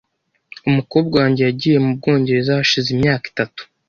[0.69, 3.61] Umukobwa wanjye yagiye mu Bwongereza hashize imyaka itatu.